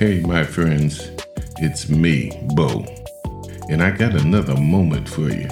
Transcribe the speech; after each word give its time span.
Hey, 0.00 0.20
my 0.20 0.44
friends, 0.44 1.10
it's 1.58 1.90
me, 1.90 2.32
Bo, 2.54 2.86
and 3.68 3.82
I 3.82 3.90
got 3.90 4.14
another 4.14 4.56
moment 4.56 5.06
for 5.06 5.28
you. 5.28 5.46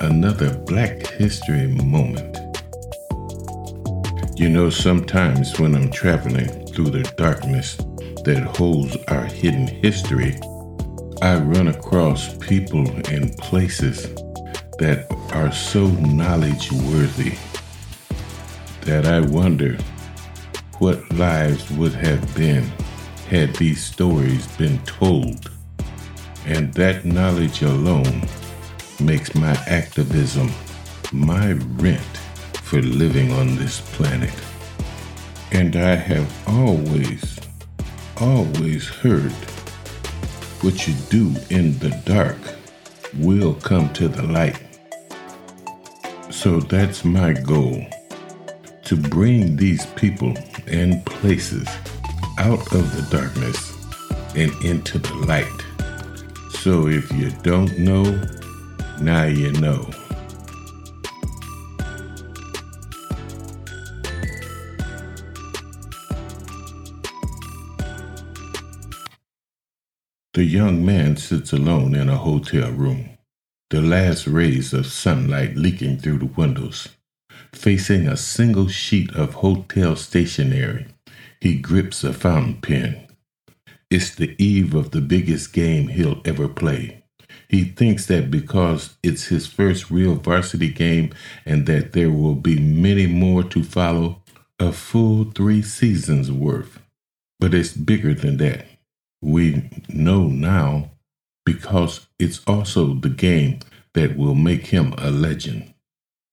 Another 0.00 0.58
Black 0.66 1.06
History 1.06 1.68
moment. 1.68 2.36
You 4.34 4.48
know, 4.48 4.70
sometimes 4.70 5.60
when 5.60 5.76
I'm 5.76 5.92
traveling 5.92 6.48
through 6.66 6.90
the 6.90 7.04
darkness 7.16 7.76
that 8.24 8.52
holds 8.56 8.96
our 9.06 9.22
hidden 9.22 9.68
history, 9.68 10.36
I 11.22 11.36
run 11.36 11.68
across 11.68 12.36
people 12.38 12.90
and 13.08 13.38
places 13.38 14.12
that 14.80 15.06
are 15.32 15.52
so 15.52 15.86
knowledge 15.86 16.72
worthy 16.72 17.36
that 18.80 19.06
I 19.06 19.20
wonder 19.20 19.78
what 20.80 21.08
lives 21.12 21.70
would 21.70 21.94
have 21.94 22.34
been 22.34 22.68
had 23.28 23.54
these 23.56 23.84
stories 23.84 24.46
been 24.56 24.78
told. 24.84 25.50
And 26.44 26.72
that 26.74 27.04
knowledge 27.04 27.62
alone 27.62 28.22
makes 29.00 29.34
my 29.34 29.52
activism 29.66 30.50
my 31.12 31.52
rent 31.52 32.16
for 32.62 32.80
living 32.80 33.32
on 33.32 33.56
this 33.56 33.80
planet. 33.96 34.34
And 35.52 35.76
I 35.76 35.94
have 35.94 36.48
always, 36.48 37.38
always 38.20 38.88
heard 38.88 39.32
what 40.62 40.86
you 40.86 40.94
do 41.10 41.34
in 41.50 41.78
the 41.78 41.90
dark 42.04 42.38
will 43.18 43.54
come 43.54 43.92
to 43.94 44.08
the 44.08 44.22
light. 44.22 44.60
So 46.30 46.60
that's 46.60 47.04
my 47.04 47.32
goal 47.32 47.86
to 48.84 48.96
bring 48.96 49.56
these 49.56 49.86
people 49.86 50.34
and 50.66 51.04
places 51.06 51.66
out 52.38 52.72
of 52.72 52.94
the 52.94 53.16
darkness 53.16 53.74
and 54.34 54.52
into 54.64 54.98
the 54.98 55.14
light. 55.14 55.64
So 56.50 56.88
if 56.88 57.10
you 57.12 57.30
don't 57.42 57.78
know, 57.78 58.04
now 59.00 59.24
you 59.24 59.52
know. 59.52 59.88
The 70.34 70.44
young 70.44 70.84
man 70.84 71.16
sits 71.16 71.54
alone 71.54 71.94
in 71.94 72.10
a 72.10 72.18
hotel 72.18 72.70
room, 72.70 73.16
the 73.70 73.80
last 73.80 74.26
rays 74.26 74.74
of 74.74 74.86
sunlight 74.86 75.56
leaking 75.56 75.98
through 75.98 76.18
the 76.18 76.26
windows. 76.26 76.88
Facing 77.54 78.06
a 78.06 78.18
single 78.18 78.68
sheet 78.68 79.14
of 79.16 79.32
hotel 79.32 79.96
stationery, 79.96 80.88
he 81.40 81.58
grips 81.58 82.04
a 82.04 82.12
fountain 82.12 82.60
pen. 82.60 83.06
It's 83.90 84.14
the 84.14 84.34
eve 84.42 84.74
of 84.74 84.90
the 84.90 85.00
biggest 85.00 85.52
game 85.52 85.88
he'll 85.88 86.20
ever 86.24 86.48
play. 86.48 87.04
He 87.48 87.64
thinks 87.64 88.06
that 88.06 88.30
because 88.30 88.96
it's 89.02 89.26
his 89.26 89.46
first 89.46 89.90
real 89.90 90.16
varsity 90.16 90.70
game 90.70 91.14
and 91.44 91.66
that 91.66 91.92
there 91.92 92.10
will 92.10 92.34
be 92.34 92.58
many 92.58 93.06
more 93.06 93.44
to 93.44 93.62
follow, 93.62 94.22
a 94.58 94.72
full 94.72 95.24
three 95.24 95.62
seasons 95.62 96.32
worth. 96.32 96.80
But 97.38 97.54
it's 97.54 97.72
bigger 97.72 98.14
than 98.14 98.38
that. 98.38 98.66
We 99.22 99.70
know 99.88 100.24
now 100.24 100.90
because 101.44 102.06
it's 102.18 102.42
also 102.46 102.94
the 102.94 103.10
game 103.10 103.60
that 103.94 104.16
will 104.16 104.34
make 104.34 104.66
him 104.66 104.94
a 104.98 105.10
legend. 105.10 105.72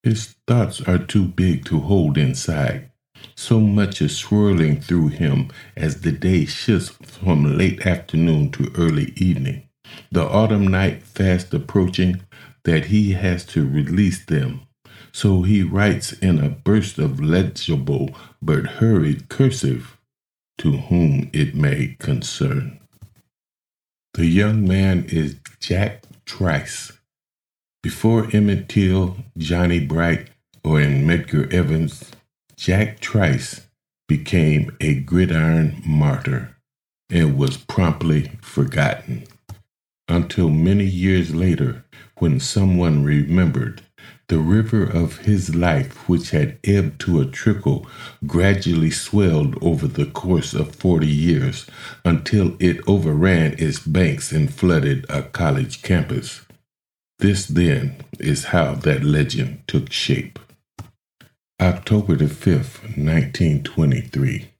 His 0.02 0.34
thoughts 0.46 0.80
are 0.82 0.98
too 0.98 1.26
big 1.26 1.64
to 1.66 1.80
hold 1.80 2.18
inside. 2.18 2.90
So 3.34 3.60
much 3.60 4.00
is 4.02 4.16
swirling 4.16 4.80
through 4.80 5.08
him 5.08 5.50
as 5.76 6.00
the 6.00 6.12
day 6.12 6.44
shifts 6.44 6.90
from 7.02 7.56
late 7.56 7.86
afternoon 7.86 8.50
to 8.52 8.72
early 8.76 9.12
evening. 9.16 9.68
The 10.10 10.24
autumn 10.24 10.68
night 10.68 11.02
fast 11.02 11.52
approaching 11.54 12.22
that 12.64 12.86
he 12.86 13.12
has 13.12 13.44
to 13.46 13.68
release 13.68 14.24
them. 14.24 14.62
So 15.12 15.42
he 15.42 15.62
writes 15.62 16.12
in 16.12 16.38
a 16.38 16.48
burst 16.48 16.98
of 16.98 17.20
legible 17.20 18.10
but 18.42 18.66
hurried 18.66 19.28
cursive 19.28 19.96
to 20.58 20.72
whom 20.72 21.30
it 21.32 21.54
may 21.54 21.96
concern. 21.98 22.80
The 24.14 24.26
young 24.26 24.66
man 24.66 25.04
is 25.08 25.36
Jack 25.60 26.04
Trice. 26.24 26.92
Before 27.82 28.28
Emmett 28.32 28.68
Till, 28.68 29.16
Johnny 29.36 29.84
Bright, 29.84 30.30
or 30.64 30.80
in 30.80 31.06
Medgar 31.06 31.52
Evers, 31.52 32.10
Jack 32.56 33.00
Trice 33.00 33.66
became 34.08 34.76
a 34.80 34.94
gridiron 35.00 35.82
martyr 35.84 36.56
and 37.10 37.36
was 37.36 37.56
promptly 37.56 38.30
forgotten. 38.42 39.24
Until 40.08 40.50
many 40.50 40.84
years 40.84 41.34
later, 41.34 41.84
when 42.18 42.38
someone 42.38 43.02
remembered 43.02 43.82
the 44.28 44.38
river 44.38 44.84
of 44.84 45.18
his 45.18 45.54
life, 45.54 46.08
which 46.08 46.30
had 46.30 46.58
ebbed 46.64 47.00
to 47.00 47.20
a 47.20 47.26
trickle, 47.26 47.86
gradually 48.26 48.90
swelled 48.90 49.62
over 49.62 49.86
the 49.86 50.06
course 50.06 50.54
of 50.54 50.74
forty 50.74 51.08
years 51.08 51.66
until 52.04 52.56
it 52.60 52.80
overran 52.86 53.54
its 53.58 53.80
banks 53.80 54.32
and 54.32 54.52
flooded 54.52 55.04
a 55.08 55.22
college 55.22 55.82
campus. 55.82 56.42
This, 57.18 57.46
then, 57.46 57.96
is 58.18 58.44
how 58.44 58.74
that 58.76 59.02
legend 59.02 59.62
took 59.66 59.92
shape. 59.92 60.38
October 61.60 62.16
the 62.16 62.24
5th, 62.24 62.82
1923. 62.98 64.50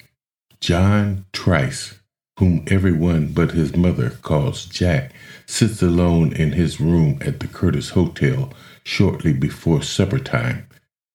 John 0.61 1.25
Trice, 1.33 1.99
whom 2.39 2.65
everyone 2.69 3.33
but 3.33 3.51
his 3.51 3.75
mother 3.75 4.11
calls 4.11 4.67
Jack, 4.67 5.13
sits 5.45 5.83
alone 5.83 6.33
in 6.33 6.53
his 6.53 6.81
room 6.81 7.19
at 7.21 7.41
the 7.41 7.49
Curtis 7.49 7.91
Hotel 7.91 8.53
shortly 8.85 9.33
before 9.33 9.83
supper 9.83 10.21
time, 10.21 10.69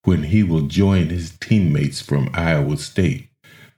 when 0.04 0.24
he 0.24 0.44
will 0.44 0.64
join 0.64 1.08
his 1.08 1.38
teammates 1.38 2.02
from 2.02 2.30
Iowa 2.34 2.76
State, 2.76 3.30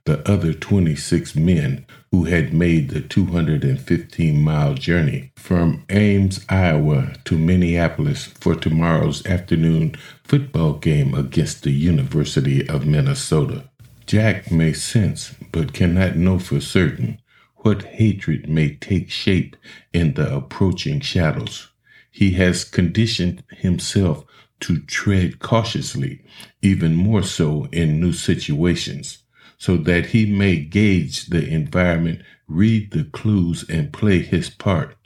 the 0.04 0.28
other 0.28 0.52
26 0.52 1.36
men 1.36 1.86
who 2.12 2.24
had 2.24 2.52
made 2.52 2.90
the 2.90 3.00
215 3.00 4.40
mile 4.40 4.74
journey 4.74 5.32
from 5.34 5.82
Ames, 5.88 6.44
Iowa 6.46 7.14
to 7.24 7.38
Minneapolis 7.38 8.26
for 8.26 8.54
tomorrow's 8.54 9.24
afternoon 9.24 9.96
football 10.22 10.74
game 10.74 11.14
against 11.14 11.62
the 11.62 11.72
University 11.72 12.68
of 12.68 12.86
Minnesota. 12.86 13.64
Jack 14.04 14.52
may 14.52 14.74
sense, 14.74 15.34
but 15.52 15.72
cannot 15.72 16.16
know 16.16 16.38
for 16.38 16.60
certain, 16.60 17.18
what 17.56 17.82
hatred 17.82 18.46
may 18.46 18.74
take 18.74 19.10
shape 19.10 19.56
in 19.94 20.12
the 20.12 20.34
approaching 20.36 21.00
shadows. 21.00 21.68
He 22.10 22.32
has 22.32 22.62
conditioned 22.62 23.42
himself 23.48 24.26
to 24.60 24.80
tread 24.80 25.38
cautiously, 25.38 26.22
even 26.60 26.94
more 26.94 27.22
so 27.22 27.68
in 27.72 28.00
new 28.00 28.12
situations, 28.12 29.21
so 29.62 29.76
that 29.76 30.06
he 30.06 30.26
may 30.26 30.56
gauge 30.56 31.26
the 31.26 31.48
environment, 31.48 32.20
read 32.48 32.90
the 32.90 33.04
clues, 33.04 33.64
and 33.68 33.92
play 33.92 34.18
his 34.18 34.50
part. 34.50 34.96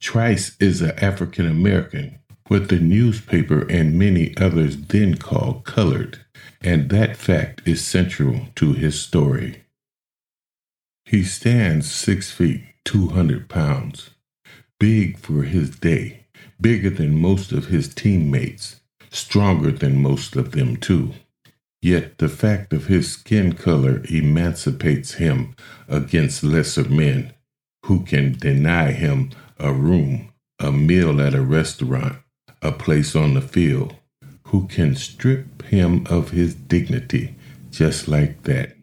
Trice 0.00 0.56
is 0.58 0.80
an 0.80 0.98
African 0.98 1.46
American, 1.46 2.18
what 2.46 2.70
the 2.70 2.80
newspaper 2.80 3.66
and 3.68 3.98
many 3.98 4.34
others 4.38 4.78
then 4.86 5.18
called 5.18 5.66
colored, 5.66 6.24
and 6.62 6.88
that 6.88 7.18
fact 7.18 7.60
is 7.68 7.84
central 7.84 8.46
to 8.54 8.72
his 8.72 8.98
story. 8.98 9.64
He 11.04 11.22
stands 11.22 11.92
six 11.92 12.30
feet, 12.30 12.62
200 12.86 13.50
pounds, 13.50 14.10
big 14.78 15.18
for 15.18 15.42
his 15.42 15.68
day 15.68 16.24
bigger 16.58 16.90
than 16.90 17.20
most 17.20 17.52
of 17.52 17.66
his 17.66 17.92
teammates, 17.92 18.80
stronger 19.10 19.70
than 19.70 20.02
most 20.02 20.34
of 20.34 20.52
them, 20.52 20.76
too. 20.76 21.12
Yet 21.80 22.18
the 22.18 22.28
fact 22.28 22.72
of 22.72 22.86
his 22.86 23.12
skin 23.12 23.52
color 23.52 24.02
emancipates 24.10 25.14
him 25.14 25.54
against 25.88 26.42
lesser 26.42 26.88
men 26.88 27.32
who 27.86 28.04
can 28.04 28.32
deny 28.32 28.92
him 28.92 29.30
a 29.58 29.72
room, 29.72 30.32
a 30.58 30.72
meal 30.72 31.20
at 31.20 31.34
a 31.34 31.42
restaurant, 31.42 32.16
a 32.62 32.72
place 32.72 33.14
on 33.14 33.34
the 33.34 33.40
field, 33.40 33.94
who 34.44 34.66
can 34.66 34.96
strip 34.96 35.62
him 35.62 36.06
of 36.10 36.30
his 36.30 36.54
dignity 36.54 37.36
just 37.70 38.08
like 38.08 38.42
that. 38.42 38.74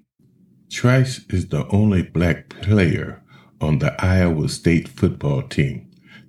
Trice 0.69 1.25
is 1.29 1.47
the 1.47 1.67
only 1.67 2.01
black 2.01 2.49
player 2.49 3.21
on 3.59 3.79
the 3.79 3.93
Iowa 4.03 4.47
State 4.49 4.87
football 4.87 5.41
team 5.41 5.85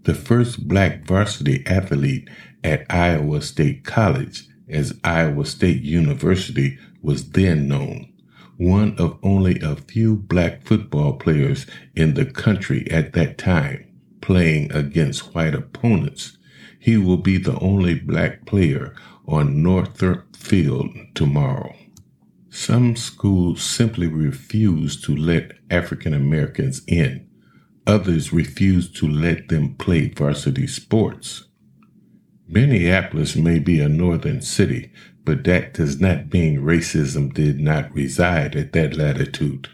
the 0.07 0.15
first 0.15 0.69
black 0.69 1.05
varsity 1.05 1.65
athlete 1.67 2.29
at 2.63 2.87
Iowa 2.89 3.43
State 3.43 3.85
College, 3.85 4.47
as 4.69 4.99
Iowa 5.05 5.45
State 5.45 5.83
University 5.83 6.79
was 7.03 7.31
then 7.31 7.69
known, 7.69 8.13
one 8.57 8.97
of 8.99 9.19
only 9.23 9.61
a 9.61 9.77
few 9.77 10.17
black 10.17 10.65
football 10.65 11.15
players 11.15 11.67
in 11.95 12.15
the 12.15 12.25
country 12.25 12.91
at 12.91 13.13
that 13.13 13.39
time, 13.39 13.87
playing 14.21 14.73
against 14.73 15.35
white 15.35 15.55
opponents. 15.55 16.39
He 16.79 16.97
will 16.97 17.17
be 17.17 17.39
the 17.39 17.59
only 17.61 17.95
black 17.95 18.47
player 18.47 18.95
on 19.27 19.63
Northrop 19.63 20.37
Field 20.37 20.91
tomorrow. 21.15 21.75
Some 22.49 22.97
schools 22.97 23.63
simply 23.63 24.07
refuse 24.07 25.01
to 25.03 25.15
let 25.15 25.53
African 25.71 26.15
Americans 26.15 26.83
in. 26.87 27.29
Others 27.87 28.33
refuse 28.33 28.91
to 28.93 29.07
let 29.07 29.49
them 29.49 29.75
play 29.75 30.09
varsity 30.09 30.67
sports. 30.67 31.46
Minneapolis 32.49 33.35
may 33.35 33.59
be 33.59 33.81
a 33.81 33.89
northern 33.89 34.41
city, 34.41 34.93
but 35.25 35.43
that 35.45 35.75
does 35.75 36.01
not 36.01 36.33
mean 36.33 36.61
racism 36.61 37.35
did 37.35 37.59
not 37.59 37.93
reside 37.93 38.55
at 38.55 38.73
that 38.73 38.97
latitude. 38.97 39.69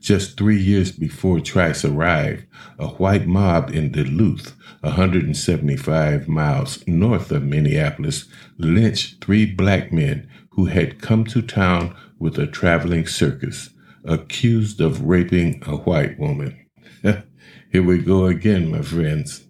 Just 0.00 0.38
three 0.38 0.58
years 0.58 0.92
before 0.92 1.40
Trice 1.40 1.84
arrived, 1.84 2.46
a 2.78 2.86
white 2.86 3.26
mob 3.26 3.70
in 3.70 3.90
Duluth, 3.90 4.56
175 4.80 6.28
miles 6.28 6.86
north 6.86 7.30
of 7.32 7.42
Minneapolis, 7.42 8.26
lynched 8.56 9.22
three 9.22 9.44
black 9.44 9.92
men 9.92 10.28
who 10.50 10.66
had 10.66 11.02
come 11.02 11.24
to 11.24 11.42
town 11.42 11.94
with 12.18 12.38
a 12.38 12.46
traveling 12.46 13.06
circus, 13.06 13.70
accused 14.04 14.80
of 14.80 15.04
raping 15.04 15.62
a 15.66 15.76
white 15.76 16.18
woman. 16.18 16.56
Here 17.02 17.82
we 17.82 17.98
go 17.98 18.26
again, 18.26 18.70
my 18.70 18.82
friends. 18.82 19.47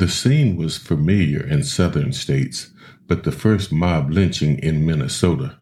The 0.00 0.08
scene 0.08 0.56
was 0.56 0.78
familiar 0.78 1.46
in 1.46 1.62
southern 1.62 2.14
states, 2.14 2.70
but 3.06 3.24
the 3.24 3.30
first 3.30 3.70
mob 3.70 4.10
lynching 4.10 4.58
in 4.60 4.86
Minnesota, 4.86 5.60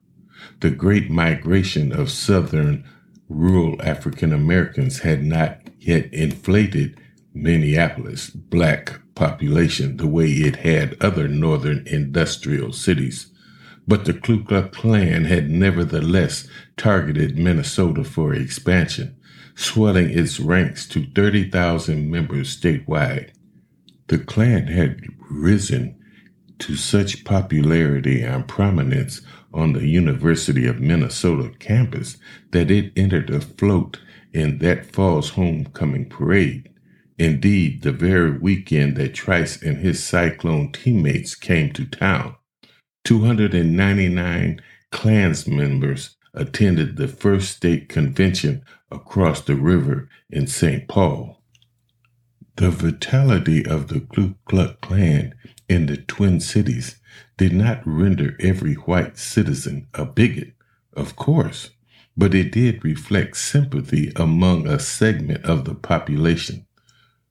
the 0.61 0.70
great 0.70 1.11
migration 1.11 1.90
of 1.90 2.08
southern 2.08 2.85
rural 3.29 3.82
African 3.82 4.32
Americans 4.32 5.00
had 5.00 5.25
not 5.25 5.58
yet 5.81 6.14
inflated 6.14 7.00
Minneapolis' 7.35 8.31
black 8.31 9.00
population 9.17 9.96
the 9.96 10.06
way 10.06 10.29
it 10.29 10.55
had 10.55 10.96
other 11.00 11.26
northern 11.26 11.82
industrial 11.88 12.73
cities. 12.73 13.32
But 13.88 14.05
the 14.05 14.14
Ku 14.14 14.44
Klux 14.44 14.79
Klan 14.79 15.25
had 15.25 15.50
nevertheless 15.50 16.46
targeted 16.76 17.37
Minnesota 17.37 18.05
for 18.05 18.35
expansion, 18.35 19.17
swelling 19.56 20.11
its 20.11 20.38
ranks 20.38 20.87
to 20.90 21.05
30,000 21.12 22.08
members 22.08 22.56
statewide. 22.56 23.32
The 24.09 24.19
Klan 24.19 24.69
had 24.69 25.03
risen 25.31 25.95
to 26.61 26.77
such 26.77 27.25
popularity 27.25 28.23
and 28.23 28.49
prominence 28.49 29.21
on 29.53 29.75
the 29.75 29.87
University 29.87 30.67
of 30.67 30.81
Minnesota 30.81 31.51
campus 31.59 32.17
that 32.51 32.71
it 32.71 32.93
entered 32.97 33.29
a 33.31 33.41
float 33.41 34.01
in 34.33 34.59
that 34.59 34.87
fall's 34.87 35.31
homecoming 35.31 36.09
parade. 36.09 36.71
Indeed, 37.19 37.83
the 37.83 37.93
very 37.93 38.39
weekend 38.39 38.97
that 38.97 39.15
Trice 39.15 39.61
and 39.63 39.79
his 39.79 40.03
Cyclone 40.03 40.73
teammates 40.73 41.35
came 41.35 41.73
to 41.73 41.85
town, 41.85 42.37
299 43.05 44.61
Klans 44.91 45.47
members 45.47 46.17
attended 46.33 46.97
the 46.97 47.09
first 47.09 47.57
state 47.57 47.89
convention 47.89 48.63
across 48.91 49.43
the 49.43 49.57
river 49.57 50.09
in 50.31 50.47
St. 50.47 50.89
Paul. 50.89 51.38
The 52.59 52.71
vitality 52.73 53.65
of 53.65 53.87
the 53.87 54.01
Ku 54.01 54.35
Klux 54.47 54.79
Klan 54.81 55.33
in 55.69 55.87
the 55.87 55.97
Twin 55.97 56.41
Cities 56.41 56.97
did 57.37 57.53
not 57.53 57.87
render 57.87 58.37
every 58.41 58.75
white 58.75 59.17
citizen 59.17 59.87
a 59.95 60.05
bigot, 60.05 60.55
of 60.93 61.15
course, 61.15 61.71
but 62.17 62.35
it 62.35 62.51
did 62.51 62.85
reflect 62.85 63.37
sympathy 63.37 64.11
among 64.17 64.67
a 64.67 64.81
segment 64.81 65.45
of 65.45 65.67
the 65.67 65.75
population. 65.77 66.67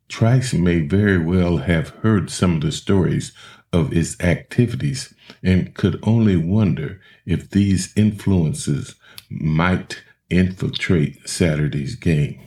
Trice 0.08 0.54
may 0.54 0.80
very 0.80 1.18
well 1.18 1.58
have 1.58 1.90
heard 1.90 2.30
some 2.30 2.56
of 2.56 2.62
the 2.62 2.72
stories 2.72 3.34
of 3.74 3.92
its 3.92 4.18
activities 4.22 5.14
and 5.44 5.76
could 5.76 6.00
only 6.04 6.38
wonder 6.38 7.02
if 7.26 7.50
these 7.50 7.92
influences 7.98 8.96
might 9.30 10.04
infiltrate 10.30 11.28
Saturday's 11.28 11.96
game. 11.96 12.40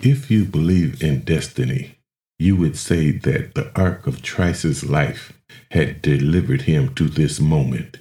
If 0.00 0.30
you 0.30 0.46
believe 0.46 1.02
in 1.02 1.20
destiny, 1.20 1.97
you 2.38 2.54
would 2.56 2.76
say 2.76 3.10
that 3.10 3.54
the 3.54 3.70
arc 3.78 4.06
of 4.06 4.22
Trice's 4.22 4.84
life 4.84 5.32
had 5.72 6.00
delivered 6.00 6.62
him 6.62 6.94
to 6.94 7.08
this 7.08 7.40
moment. 7.40 7.98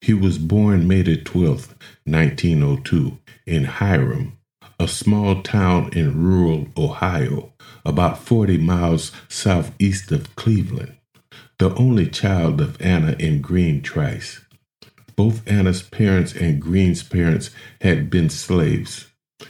He 0.00 0.14
was 0.14 0.38
born 0.38 0.88
May 0.88 1.02
12, 1.02 1.74
1902, 2.04 3.18
in 3.46 3.64
Hiram, 3.64 4.38
a 4.80 4.88
small 4.88 5.42
town 5.42 5.90
in 5.92 6.22
rural 6.22 6.68
Ohio, 6.76 7.52
about 7.84 8.18
40 8.18 8.58
miles 8.58 9.12
southeast 9.28 10.12
of 10.12 10.34
Cleveland, 10.36 10.96
the 11.58 11.74
only 11.74 12.08
child 12.08 12.60
of 12.60 12.80
Anna 12.80 13.16
and 13.18 13.42
Green 13.42 13.82
Trice. 13.82 14.40
Both 15.16 15.46
Anna's 15.50 15.82
parents 15.82 16.32
and 16.32 16.62
Green's 16.62 17.02
parents 17.02 17.50
had 17.80 18.08
been 18.08 18.30
slaves. 18.30 19.06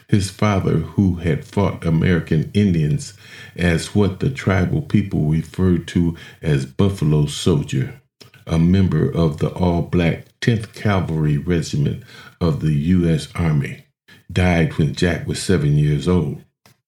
His 0.09 0.31
father, 0.31 0.79
who 0.79 1.17
had 1.17 1.45
fought 1.45 1.85
American 1.85 2.51
Indians 2.55 3.13
as 3.55 3.95
what 3.95 4.21
the 4.21 4.31
tribal 4.31 4.81
people 4.81 5.27
referred 5.27 5.87
to 5.89 6.17
as 6.41 6.65
Buffalo 6.65 7.27
Soldier, 7.27 8.01
a 8.47 8.59
member 8.59 9.11
of 9.11 9.37
the 9.39 9.51
all 9.51 9.83
black 9.83 10.25
10th 10.41 10.73
Cavalry 10.73 11.37
Regiment 11.37 12.05
of 12.41 12.61
the 12.61 12.73
U.S. 12.73 13.29
Army, 13.35 13.85
died 14.33 14.79
when 14.79 14.95
Jack 14.95 15.27
was 15.27 15.43
seven 15.43 15.77
years 15.77 16.09
old. 16.09 16.43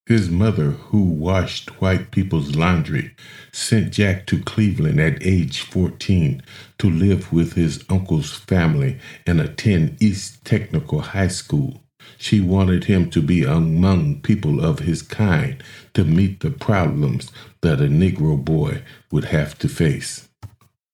His 0.06 0.30
mother, 0.30 0.70
who 0.70 1.02
washed 1.02 1.80
white 1.80 2.10
people's 2.10 2.56
laundry, 2.56 3.14
sent 3.52 3.92
Jack 3.92 4.26
to 4.28 4.42
Cleveland 4.42 4.98
at 4.98 5.22
age 5.22 5.60
14 5.60 6.42
to 6.78 6.90
live 6.90 7.30
with 7.32 7.52
his 7.52 7.84
uncle's 7.90 8.32
family 8.32 8.98
and 9.26 9.42
attend 9.42 10.02
East 10.02 10.42
Technical 10.44 11.00
High 11.00 11.28
School. 11.28 11.82
She 12.18 12.40
wanted 12.40 12.84
him 12.84 13.10
to 13.10 13.22
be 13.22 13.44
among 13.44 14.20
people 14.20 14.64
of 14.64 14.80
his 14.80 15.02
kind 15.02 15.62
to 15.94 16.04
meet 16.04 16.40
the 16.40 16.50
problems 16.50 17.30
that 17.62 17.80
a 17.80 17.84
Negro 17.84 18.42
boy 18.42 18.82
would 19.10 19.26
have 19.26 19.58
to 19.60 19.68
face. 19.68 20.28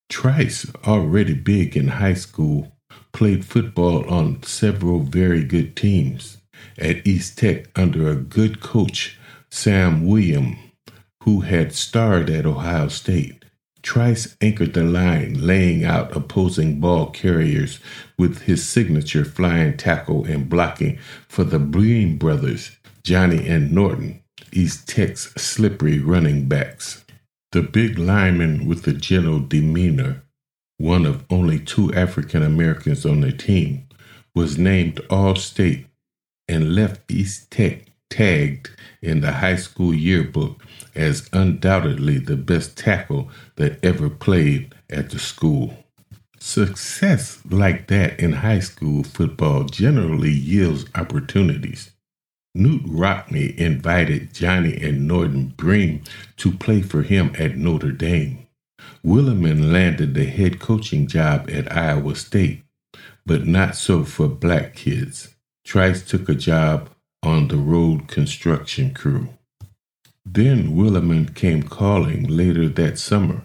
Trice, 0.08 0.66
already 0.84 1.34
big 1.34 1.76
in 1.76 1.88
high 1.88 2.14
school, 2.14 2.72
played 3.12 3.44
football 3.44 4.08
on 4.08 4.42
several 4.42 5.00
very 5.00 5.42
good 5.42 5.74
teams 5.74 6.38
at 6.78 7.06
East 7.06 7.38
Tech 7.38 7.66
under 7.78 8.08
a 8.08 8.16
good 8.16 8.60
coach, 8.60 9.18
Sam 9.50 10.06
Willaman, 10.06 10.58
who 11.22 11.40
had 11.40 11.72
starred 11.74 12.30
at 12.30 12.46
Ohio 12.46 12.88
State. 12.88 13.45
Trice 13.86 14.36
anchored 14.40 14.74
the 14.74 14.82
line, 14.82 15.46
laying 15.46 15.84
out 15.84 16.16
opposing 16.16 16.80
ball 16.80 17.06
carriers 17.06 17.78
with 18.18 18.42
his 18.42 18.68
signature 18.68 19.24
flying 19.24 19.76
tackle 19.76 20.24
and 20.24 20.48
blocking 20.48 20.98
for 21.28 21.44
the 21.44 21.60
Behm 21.60 22.18
brothers, 22.18 22.72
Johnny 23.04 23.46
and 23.46 23.70
Norton, 23.70 24.24
East 24.50 24.88
Tech's 24.88 25.32
slippery 25.40 26.00
running 26.00 26.48
backs. 26.48 27.04
The 27.52 27.62
big 27.62 27.96
lineman 27.96 28.66
with 28.66 28.82
the 28.82 28.92
gentle 28.92 29.38
demeanor, 29.38 30.24
one 30.78 31.06
of 31.06 31.24
only 31.30 31.60
two 31.60 31.94
African 31.94 32.42
Americans 32.42 33.06
on 33.06 33.20
the 33.20 33.30
team, 33.30 33.86
was 34.34 34.58
named 34.58 35.00
All 35.08 35.36
State 35.36 35.86
and 36.48 36.74
left 36.74 37.08
East 37.08 37.52
Tech 37.52 37.86
tagged 38.10 38.68
in 39.00 39.20
the 39.20 39.30
high 39.30 39.56
school 39.56 39.94
yearbook 39.94 40.60
as 40.96 41.28
undoubtedly 41.32 42.18
the 42.18 42.36
best 42.36 42.76
tackle 42.76 43.30
that 43.56 43.78
ever 43.84 44.10
played 44.10 44.74
at 44.90 45.10
the 45.10 45.18
school. 45.18 45.84
Success 46.38 47.40
like 47.50 47.88
that 47.88 48.18
in 48.20 48.32
high 48.32 48.60
school 48.60 49.02
football 49.02 49.64
generally 49.64 50.30
yields 50.30 50.86
opportunities. 50.94 51.92
Knute 52.56 52.86
Rockne 52.86 53.54
invited 53.58 54.32
Johnny 54.32 54.76
and 54.82 55.06
Norton 55.06 55.54
Behm 55.56 56.06
to 56.38 56.52
play 56.52 56.82
for 56.82 57.02
him 57.02 57.32
at 57.38 57.56
Notre 57.56 57.92
Dame. 57.92 58.46
Willaman 59.04 59.72
landed 59.72 60.14
the 60.14 60.24
head 60.24 60.58
coaching 60.58 61.06
job 61.06 61.50
at 61.50 61.70
Iowa 61.70 62.14
State, 62.16 62.62
but 63.24 63.46
not 63.46 63.76
so 63.76 64.04
for 64.04 64.28
black 64.28 64.74
kids. 64.74 65.34
Trice 65.64 66.04
took 66.06 66.28
a 66.28 66.34
job 66.34 66.90
on 67.22 67.48
the 67.48 67.56
road 67.56 68.08
construction 68.08 68.94
crew. 68.94 69.35
Then 70.28 70.74
Willaman 70.74 71.34
came 71.36 71.62
calling 71.62 72.24
later 72.24 72.68
that 72.68 72.98
summer. 72.98 73.42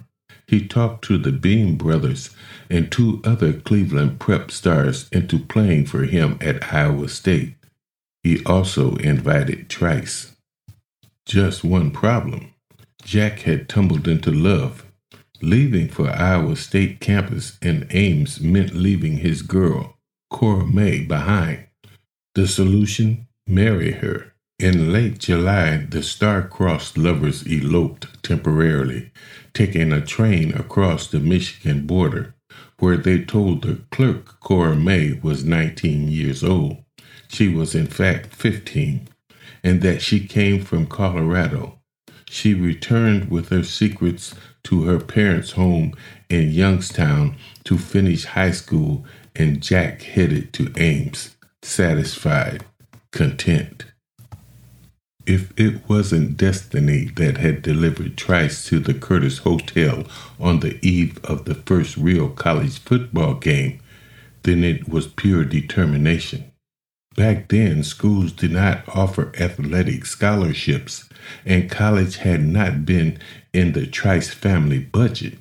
He 0.48 0.68
talked 0.68 1.06
to 1.06 1.20
the 1.20 1.32
Behm 1.32 1.78
brothers 1.78 2.32
and 2.70 2.92
two 2.92 3.22
other 3.24 3.54
Cleveland 3.54 4.20
prep 4.20 4.50
stars 4.50 5.08
into 5.12 5.38
playing 5.38 5.86
for 5.86 6.04
him 6.06 6.40
at 6.42 6.74
Iowa 6.74 7.08
State. 7.08 7.54
He 8.24 8.44
also 8.46 8.96
invited 8.96 9.70
Trice. 9.70 10.36
Just 11.26 11.64
one 11.64 11.92
problem 11.92 12.54
Jack 13.04 13.42
had 13.42 13.70
tumbled 13.70 14.08
into 14.08 14.32
love. 14.32 14.86
Leaving 15.42 15.88
for 15.88 16.10
Iowa 16.10 16.56
State 16.56 17.00
campus 17.00 17.58
in 17.62 17.88
Ames 17.92 18.42
meant 18.42 18.76
leaving 18.76 19.18
his 19.18 19.42
girl, 19.44 19.98
Cora 20.30 20.66
May, 20.66 21.04
behind. 21.04 21.66
The 22.36 22.48
solution? 22.48 23.28
Marry 23.48 23.92
her. 23.92 24.31
In 24.62 24.94
late 24.94 25.18
July, 25.18 25.88
the 25.90 26.04
star-crossed 26.04 26.96
lovers 26.96 27.44
eloped 27.48 28.22
temporarily, 28.22 29.10
taking 29.56 29.92
a 29.92 30.06
train 30.06 30.54
across 30.54 31.08
the 31.08 31.20
Michigan 31.20 31.88
border, 31.88 32.36
where 32.78 32.98
they 32.98 33.24
told 33.24 33.64
the 33.64 33.82
clerk 33.90 34.40
Cora 34.40 34.76
May 34.76 35.14
was 35.14 35.44
19 35.44 36.10
years 36.10 36.44
old. 36.44 36.78
She 37.28 37.48
was 37.48 37.74
in 37.74 37.88
fact 37.88 38.36
15, 38.36 39.08
and 39.64 39.82
that 39.82 40.04
she 40.04 40.28
came 40.28 40.64
from 40.64 40.86
Colorado. 40.86 41.80
She 42.30 42.54
returned 42.54 43.32
with 43.32 43.50
her 43.50 43.64
secrets 43.64 44.36
to 44.66 44.84
her 44.84 45.00
parents' 45.00 45.54
home 45.54 45.96
in 46.30 46.52
Youngstown 46.52 47.36
to 47.64 47.80
finish 47.80 48.26
high 48.26 48.52
school, 48.52 49.06
and 49.36 49.60
Jack 49.60 50.04
headed 50.04 50.54
to 50.54 50.72
Ames, 50.78 51.36
satisfied, 51.64 52.64
content. 53.10 53.86
If 55.26 55.54
it 55.60 55.88
wasn't 55.88 56.38
destiny 56.38 57.06
that 57.16 57.38
had 57.38 57.62
delivered 57.62 58.18
Trice 58.18 58.66
to 58.66 58.80
the 58.80 58.94
Curtis 58.94 59.40
Hotel 59.40 60.06
on 60.40 60.62
the 60.62 60.80
eve 60.86 61.24
of 61.24 61.46
the 61.46 61.56
first 61.56 61.96
real 61.96 62.30
college 62.30 62.80
football 62.80 63.36
game, 63.36 63.80
then 64.44 64.64
it 64.64 64.90
was 64.90 65.08
pure 65.08 65.46
determination. 65.46 66.52
Back 67.16 67.50
then, 67.50 67.84
schools 67.84 68.32
did 68.32 68.52
not 68.52 68.84
offer 68.88 69.32
athletic 69.40 70.06
scholarships, 70.06 71.08
and 71.46 71.70
college 71.70 72.18
had 72.18 72.44
not 72.44 72.86
been 72.86 73.20
in 73.54 73.74
the 73.74 73.86
Trice 73.86 74.34
family 74.34 74.80
budget. 74.80 75.38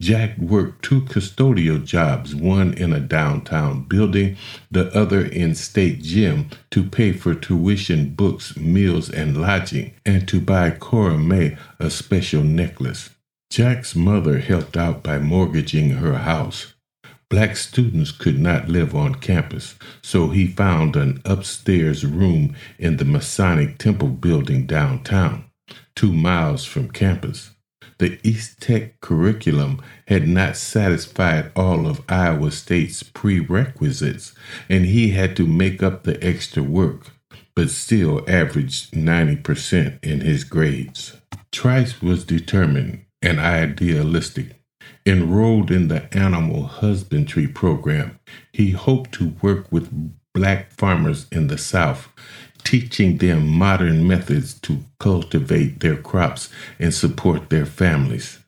Jack 0.00 0.38
worked 0.38 0.84
two 0.84 1.02
custodial 1.02 1.84
jobs, 1.84 2.34
one 2.34 2.72
in 2.74 2.92
a 2.92 3.00
downtown 3.00 3.82
building, 3.82 4.36
the 4.70 4.88
other 4.96 5.24
in 5.24 5.54
state 5.54 6.02
gym, 6.02 6.48
to 6.70 6.82
pay 6.82 7.12
for 7.12 7.34
tuition, 7.34 8.10
books, 8.10 8.56
meals, 8.56 9.10
and 9.10 9.40
lodging, 9.40 9.94
and 10.06 10.28
to 10.28 10.40
buy 10.40 10.70
Cora 10.70 11.18
May 11.18 11.56
a 11.78 11.90
special 11.90 12.42
necklace. 12.42 13.10
Jack's 13.50 13.96
mother 13.96 14.38
helped 14.38 14.76
out 14.76 15.02
by 15.02 15.18
mortgaging 15.18 15.90
her 15.90 16.18
house. 16.18 16.74
Black 17.30 17.56
students 17.56 18.10
could 18.10 18.38
not 18.38 18.68
live 18.68 18.94
on 18.94 19.14
campus, 19.14 19.74
so 20.00 20.28
he 20.28 20.46
found 20.46 20.96
an 20.96 21.20
upstairs 21.24 22.04
room 22.04 22.54
in 22.78 22.96
the 22.96 23.04
Masonic 23.04 23.76
Temple 23.78 24.08
building 24.08 24.66
downtown, 24.66 25.44
two 25.94 26.12
miles 26.12 26.64
from 26.64 26.90
campus. 26.90 27.50
The 27.98 28.18
East 28.22 28.60
Tech 28.60 29.00
curriculum 29.00 29.82
had 30.06 30.28
not 30.28 30.56
satisfied 30.56 31.50
all 31.56 31.86
of 31.86 32.02
Iowa 32.08 32.50
State's 32.50 33.02
prerequisites, 33.02 34.34
and 34.68 34.86
he 34.86 35.10
had 35.10 35.36
to 35.36 35.46
make 35.46 35.82
up 35.82 36.04
the 36.04 36.22
extra 36.24 36.62
work, 36.62 37.12
but 37.54 37.70
still 37.70 38.24
averaged 38.28 38.92
90% 38.92 40.04
in 40.04 40.20
his 40.20 40.44
grades. 40.44 41.16
Trice 41.50 42.00
was 42.00 42.24
determined 42.24 43.04
and 43.20 43.40
idealistic 43.40 44.58
Enrolled 45.08 45.70
in 45.70 45.88
the 45.88 46.14
animal 46.14 46.64
husbandry 46.64 47.46
program, 47.46 48.18
he 48.52 48.72
hoped 48.72 49.12
to 49.12 49.34
work 49.40 49.72
with 49.72 49.90
black 50.34 50.70
farmers 50.70 51.26
in 51.32 51.46
the 51.46 51.56
South, 51.56 52.08
teaching 52.64 53.18
them 53.18 53.46
modern 53.46 54.06
methods 54.06 54.54
to 54.60 54.84
cultivate 54.98 55.80
their 55.80 55.96
crops 55.96 56.48
and 56.78 56.92
support 56.92 57.50
their 57.50 57.66
families. 57.66 58.38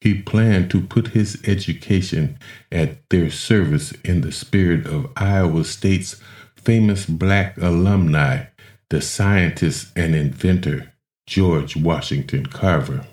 He 0.00 0.22
planned 0.22 0.70
to 0.70 0.80
put 0.80 1.08
his 1.08 1.42
education 1.44 2.38
at 2.70 3.08
their 3.10 3.30
service 3.30 3.92
in 4.04 4.20
the 4.20 4.32
spirit 4.32 4.86
of 4.86 5.10
Iowa 5.16 5.64
State's 5.64 6.20
famous 6.54 7.06
black 7.06 7.56
alumni, 7.58 8.44
the 8.90 9.00
scientist 9.00 9.88
and 9.96 10.14
inventor 10.14 10.92
George 11.26 11.76
Washington 11.76 12.46
Carver. 12.46 13.06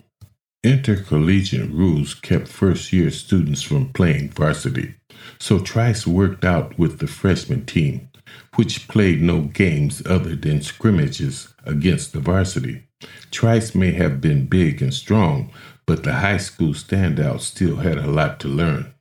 Intercollegiate 0.63 1.69
rules 1.71 2.13
kept 2.13 2.47
first 2.47 2.93
year 2.93 3.09
students 3.09 3.61
from 3.61 3.91
playing 3.91 4.29
varsity, 4.29 4.95
so 5.39 5.59
Trice 5.59 6.07
worked 6.07 6.45
out 6.45 6.77
with 6.77 6.99
the 6.99 7.07
freshman 7.07 7.65
team, 7.65 8.09
which 8.55 8.87
played 8.87 9.21
no 9.21 9.41
games 9.41 10.01
other 10.05 10.35
than 10.35 10.61
scrimmages 10.61 11.53
against 11.65 12.13
the 12.13 12.19
varsity. 12.19 12.83
Trice 13.31 13.75
may 13.75 13.91
have 13.91 14.21
been 14.21 14.45
big 14.45 14.81
and 14.81 14.93
strong, 14.93 15.51
but 15.85 16.03
the 16.03 16.13
high 16.13 16.37
school 16.37 16.73
standout 16.73 17.41
still 17.41 17.77
had 17.77 17.97
a 17.97 18.07
lot 18.07 18.39
to 18.41 18.47
learn. 18.47 18.93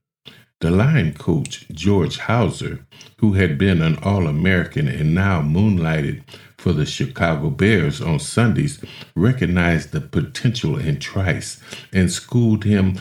The 0.60 0.70
line 0.70 1.14
coach, 1.14 1.66
George 1.72 2.18
Hauser, 2.18 2.86
who 3.18 3.32
had 3.32 3.58
been 3.58 3.82
an 3.82 3.98
All 4.02 4.28
American 4.28 4.86
and 4.86 5.14
now 5.14 5.42
moonlighted 5.42 6.22
for 6.56 6.72
the 6.72 6.86
Chicago 6.86 7.50
Bears 7.50 8.00
on 8.00 8.20
Sundays, 8.20 8.80
recognized 9.16 9.90
the 9.90 10.00
potential 10.00 10.78
in 10.78 11.00
Trice 11.00 11.60
and 11.92 12.10
schooled 12.12 12.62
him 12.62 13.00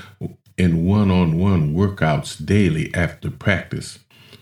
in 0.57 0.85
one 0.85 1.11
on 1.11 1.38
one 1.38 1.75
workouts 1.75 2.43
daily 2.43 2.93
after 2.95 3.29
practice. 3.29 4.00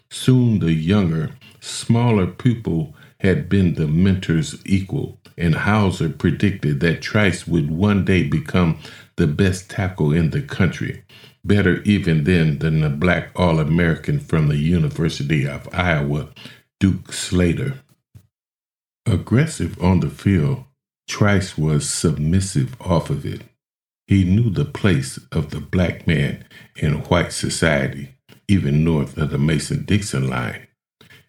Soon 0.10 0.60
the 0.60 0.72
younger, 0.72 1.32
smaller 1.60 2.28
pupil 2.28 2.96
had 3.20 3.50
been 3.50 3.74
the 3.74 3.88
mentor's 3.88 4.62
equal, 4.66 5.20
and 5.38 5.56
Hauser 5.56 6.10
predicted 6.10 6.80
that 6.80 7.02
Trice 7.02 7.48
would 7.48 7.70
one 7.70 8.06
day 8.06 8.24
become 8.24 8.80
the 9.18 9.28
best 9.28 9.70
tackle 9.70 10.14
in 10.14 10.30
the 10.30 10.42
country 10.42 11.04
better 11.44 11.82
even 11.84 12.24
then 12.26 12.60
than 12.60 12.82
the 12.82 12.90
black 12.90 13.32
All 13.36 13.60
American 13.60 14.20
from 14.20 14.48
the 14.48 14.58
University 14.58 15.48
of 15.48 15.68
Iowa, 15.74 16.30
Duke 16.80 17.12
Slater. 17.14 17.82
Aggressive 19.06 19.82
on 19.82 20.02
the 20.02 20.10
field, 20.10 20.64
Trice 21.08 21.58
was 21.58 21.90
submissive 21.90 22.80
off 22.82 23.10
of 23.10 23.26
it. 23.26 23.42
He 24.08 24.24
knew 24.24 24.50
the 24.50 24.66
place 24.66 25.20
of 25.32 25.52
the 25.52 25.60
black 25.60 26.06
man 26.08 26.46
in 26.76 27.04
white 27.06 27.32
society, 27.34 28.16
even 28.48 28.84
north 28.84 29.18
of 29.18 29.32
the 29.32 29.38
Mason 29.38 29.86
Dixon 29.86 30.28
line. 30.28 30.68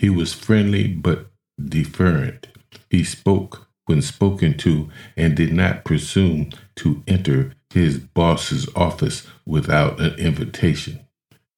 He 0.00 0.08
was 0.08 0.32
friendly 0.32 0.88
but 0.88 1.26
deferent. 1.60 2.46
He 2.88 3.04
spoke 3.04 3.68
when 3.84 4.00
spoken 4.00 4.56
to 4.56 4.88
and 5.14 5.36
did 5.36 5.52
not 5.52 5.84
presume 5.84 6.52
to 6.76 7.02
enter 7.06 7.52
his 7.68 7.98
boss's 7.98 8.66
office 8.74 9.26
without 9.44 10.00
an 10.00 10.14
invitation. 10.14 11.00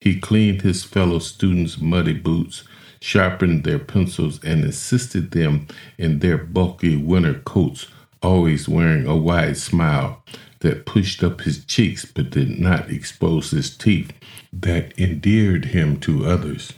He 0.01 0.19
cleaned 0.19 0.61
his 0.61 0.83
fellow 0.83 1.19
students' 1.19 1.79
muddy 1.79 2.11
boots, 2.11 2.65
sharpened 2.99 3.63
their 3.63 3.79
pencils, 3.79 4.43
and 4.43 4.65
assisted 4.65 5.31
them 5.31 5.65
in 5.97 6.19
their 6.19 6.37
bulky 6.37 6.97
winter 6.97 7.35
coats, 7.45 7.87
always 8.21 8.67
wearing 8.67 9.07
a 9.07 9.15
wide 9.15 9.55
smile 9.55 10.21
that 10.59 10.85
pushed 10.85 11.23
up 11.23 11.39
his 11.39 11.63
cheeks 11.63 12.03
but 12.03 12.31
did 12.31 12.59
not 12.59 12.89
expose 12.89 13.51
his 13.51 13.77
teeth, 13.77 14.11
that 14.51 14.93
endeared 14.99 15.63
him 15.63 15.97
to 16.01 16.25
others. 16.25 16.73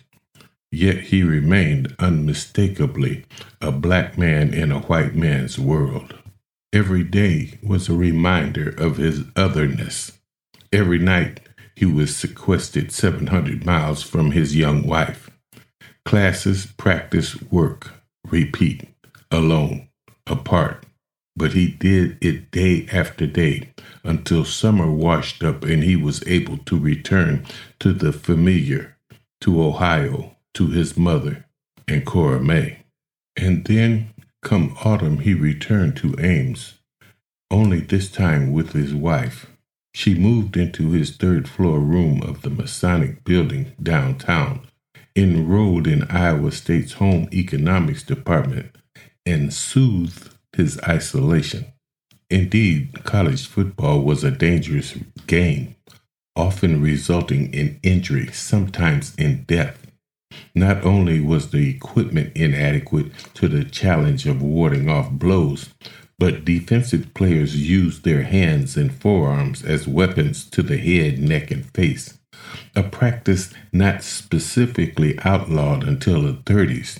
Yet 0.75 1.03
he 1.03 1.23
remained 1.23 1.95
unmistakably 1.99 3.23
a 3.61 3.71
black 3.71 4.17
man 4.17 4.53
in 4.53 4.73
a 4.73 4.81
white 4.81 5.15
man's 5.15 5.57
world. 5.57 6.15
Every 6.73 7.01
day 7.01 7.59
was 7.63 7.87
a 7.87 7.93
reminder 7.93 8.71
of 8.71 8.97
his 8.97 9.23
otherness. 9.37 10.11
Every 10.73 10.99
night 10.99 11.39
he 11.77 11.85
was 11.85 12.13
sequestered 12.13 12.91
700 12.91 13.65
miles 13.65 14.03
from 14.03 14.31
his 14.31 14.57
young 14.57 14.85
wife. 14.85 15.29
Classes, 16.03 16.65
practice, 16.65 17.41
work, 17.43 17.93
repeat, 18.29 18.85
alone, 19.31 19.87
apart. 20.27 20.85
But 21.37 21.53
he 21.53 21.69
did 21.69 22.17
it 22.19 22.51
day 22.51 22.85
after 22.91 23.25
day 23.25 23.69
until 24.03 24.43
summer 24.43 24.91
washed 24.91 25.41
up 25.41 25.63
and 25.63 25.85
he 25.85 25.95
was 25.95 26.21
able 26.27 26.57
to 26.65 26.77
return 26.77 27.45
to 27.79 27.93
the 27.93 28.11
familiar, 28.11 28.97
to 29.39 29.63
Ohio, 29.63 30.34
to 30.55 30.67
his 30.67 30.97
mother, 30.97 31.45
and 31.87 32.05
Cora 32.05 32.41
May. 32.41 32.79
And 33.37 33.63
then 33.65 34.13
Come 34.45 34.77
autumn, 34.85 35.21
he 35.21 35.33
returned 35.33 35.97
to 35.97 36.15
Ames, 36.19 36.75
only 37.49 37.79
this 37.79 38.11
time 38.11 38.53
with 38.53 38.73
his 38.73 38.93
wife. 38.93 39.47
She 39.95 40.13
moved 40.13 40.55
into 40.55 40.91
his 40.91 41.17
third 41.17 41.49
floor 41.49 41.79
room 41.79 42.21
of 42.21 42.43
the 42.43 42.51
Masonic 42.51 43.23
building 43.23 43.71
downtown, 43.81 44.67
enrolled 45.15 45.87
in 45.87 46.03
Iowa 46.11 46.51
State's 46.51 46.93
home 46.93 47.27
economics 47.33 48.03
department, 48.03 48.75
and 49.25 49.51
soothed 49.51 50.29
his 50.55 50.79
isolation. 50.87 51.65
Indeed, 52.29 53.03
college 53.03 53.47
football 53.47 54.01
was 54.01 54.23
a 54.23 54.29
dangerous 54.29 54.93
game, 55.25 55.75
often 56.35 56.83
resulting 56.83 57.51
in 57.51 57.79
injury, 57.81 58.27
sometimes 58.27 59.15
in 59.15 59.43
death. 59.45 59.84
Not 60.53 60.83
only 60.83 61.19
was 61.19 61.51
the 61.51 61.69
equipment 61.69 62.31
inadequate 62.35 63.11
to 63.35 63.47
the 63.47 63.65
challenge 63.65 64.25
of 64.25 64.41
warding 64.41 64.89
off 64.89 65.11
blows, 65.11 65.69
but 66.17 66.45
defensive 66.45 67.13
players 67.13 67.69
used 67.69 68.03
their 68.03 68.23
hands 68.23 68.77
and 68.77 68.93
forearms 68.93 69.63
as 69.63 69.87
weapons 69.87 70.45
to 70.51 70.61
the 70.61 70.77
head, 70.77 71.19
neck, 71.19 71.51
and 71.51 71.65
face, 71.71 72.17
a 72.75 72.83
practice 72.83 73.53
not 73.73 74.03
specifically 74.03 75.19
outlawed 75.23 75.83
until 75.83 76.21
the 76.21 76.33
30s. 76.33 76.99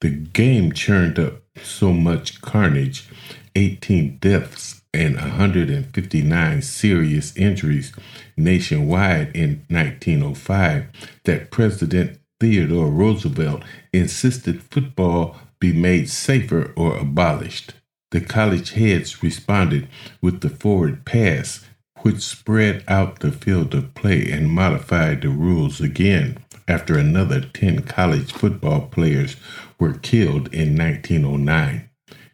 The 0.00 0.10
game 0.10 0.72
churned 0.72 1.18
up 1.18 1.42
so 1.62 1.92
much 1.92 2.42
carnage, 2.42 3.08
18 3.54 4.18
deaths 4.18 4.82
and 4.94 5.16
159 5.16 6.62
serious 6.62 7.36
injuries 7.36 7.92
nationwide 8.36 9.34
in 9.34 9.64
1905 9.68 10.86
that 11.24 11.50
President 11.50 12.18
Theodore 12.42 12.90
Roosevelt 12.90 13.62
insisted 13.92 14.64
football 14.64 15.36
be 15.60 15.72
made 15.72 16.10
safer 16.10 16.72
or 16.74 16.96
abolished. 16.96 17.74
The 18.10 18.20
college 18.20 18.72
heads 18.72 19.22
responded 19.22 19.86
with 20.20 20.40
the 20.40 20.48
forward 20.48 21.04
pass, 21.04 21.64
which 22.00 22.18
spread 22.18 22.82
out 22.88 23.20
the 23.20 23.30
field 23.30 23.76
of 23.76 23.94
play 23.94 24.28
and 24.28 24.50
modified 24.50 25.22
the 25.22 25.28
rules 25.28 25.80
again 25.80 26.38
after 26.66 26.98
another 26.98 27.42
10 27.42 27.82
college 27.82 28.32
football 28.32 28.88
players 28.88 29.36
were 29.78 29.94
killed 29.94 30.52
in 30.52 30.76
1909. 30.76 31.88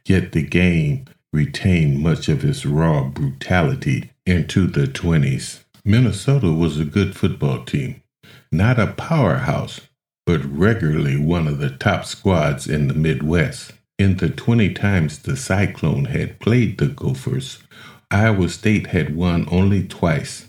Yet 0.06 0.32
the 0.32 0.40
game 0.40 1.04
retained 1.34 2.00
much 2.00 2.30
of 2.30 2.42
its 2.42 2.64
raw 2.64 3.04
brutality 3.04 4.10
into 4.24 4.68
the 4.68 4.86
20s. 4.86 5.64
Minnesota 5.84 6.50
was 6.50 6.80
a 6.80 6.86
good 6.86 7.14
football 7.14 7.62
team, 7.66 8.02
not 8.50 8.80
a 8.80 8.86
powerhouse, 8.86 9.82
but 10.28 10.44
regularly 10.44 11.16
one 11.16 11.48
of 11.48 11.56
the 11.56 11.70
top 11.70 12.04
squads 12.04 12.66
in 12.66 12.86
the 12.86 12.92
Midwest. 12.92 13.72
In 13.98 14.18
the 14.18 14.28
20 14.28 14.74
times 14.74 15.20
the 15.20 15.38
Cyclone 15.38 16.04
had 16.04 16.38
played 16.38 16.76
the 16.76 16.88
Gophers, 16.88 17.60
Iowa 18.10 18.50
State 18.50 18.88
had 18.88 19.16
won 19.16 19.48
only 19.50 19.88
twice, 19.88 20.48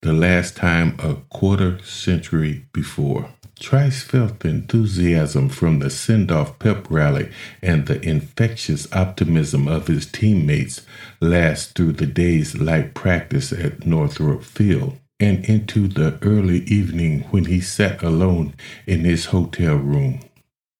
the 0.00 0.14
last 0.14 0.56
time 0.56 0.96
a 0.98 1.16
quarter 1.28 1.82
century 1.84 2.64
before. 2.72 3.28
Trice 3.58 4.02
felt 4.02 4.40
the 4.40 4.48
enthusiasm 4.48 5.50
from 5.50 5.80
the 5.80 5.90
send 5.90 6.32
off 6.32 6.58
pep 6.58 6.90
rally 6.90 7.30
and 7.60 7.84
the 7.84 8.00
infectious 8.00 8.90
optimism 8.90 9.68
of 9.68 9.88
his 9.88 10.06
teammates 10.06 10.80
last 11.20 11.74
through 11.74 11.92
the 11.92 12.06
day's 12.06 12.58
light 12.58 12.94
practice 12.94 13.52
at 13.52 13.84
Northrop 13.84 14.42
Field 14.44 14.96
and 15.20 15.44
into 15.44 15.86
the 15.86 16.18
early 16.22 16.60
evening 16.64 17.20
when 17.30 17.44
he 17.44 17.60
sat 17.60 18.02
alone 18.02 18.54
in 18.86 19.04
his 19.04 19.26
hotel 19.26 19.76
room. 19.76 20.20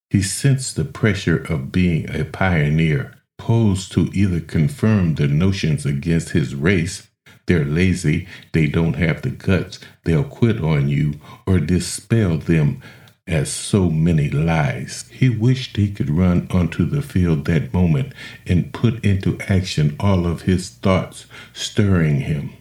He 0.08 0.22
sensed 0.22 0.76
the 0.76 0.84
pressure 0.84 1.38
of 1.38 1.70
being 1.70 2.10
a 2.10 2.24
pioneer, 2.24 3.14
posed 3.38 3.92
to 3.92 4.10
either 4.12 4.40
confirm 4.40 5.14
the 5.14 5.28
notions 5.28 5.86
against 5.86 6.30
his 6.30 6.54
race 6.54 7.06
they're 7.50 7.64
lazy, 7.64 8.28
they 8.52 8.68
don't 8.68 8.94
have 8.94 9.22
the 9.22 9.30
guts, 9.30 9.80
they'll 10.04 10.22
quit 10.22 10.60
on 10.62 10.88
you, 10.88 11.14
or 11.46 11.58
dispel 11.58 12.38
them 12.38 12.80
as 13.26 13.50
so 13.50 13.90
many 13.90 14.30
lies. 14.30 15.04
He 15.10 15.28
wished 15.28 15.76
he 15.76 15.90
could 15.90 16.10
run 16.10 16.46
onto 16.52 16.84
the 16.84 17.02
field 17.02 17.46
that 17.46 17.74
moment 17.74 18.12
and 18.46 18.72
put 18.72 19.04
into 19.04 19.36
action 19.48 19.96
all 19.98 20.28
of 20.28 20.42
his 20.42 20.68
thoughts 20.70 21.26
stirring 21.52 22.20
him. 22.20 22.52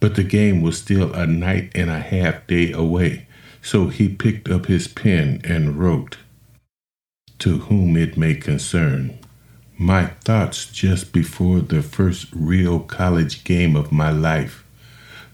But 0.00 0.14
the 0.14 0.24
game 0.24 0.62
was 0.62 0.78
still 0.78 1.12
a 1.12 1.26
night 1.26 1.70
and 1.74 1.90
a 1.90 2.00
half 2.00 2.46
day 2.46 2.72
away, 2.72 3.26
so 3.62 3.88
he 3.88 4.08
picked 4.08 4.48
up 4.48 4.66
his 4.66 4.88
pen 4.88 5.40
and 5.44 5.76
wrote, 5.76 6.18
To 7.40 7.58
whom 7.58 7.96
it 7.96 8.16
may 8.16 8.34
concern. 8.34 9.18
My 9.78 10.06
thoughts 10.24 10.66
just 10.66 11.12
before 11.12 11.60
the 11.60 11.82
first 11.82 12.28
real 12.32 12.80
college 12.80 13.44
game 13.44 13.76
of 13.76 13.92
my 13.92 14.10
life. 14.10 14.64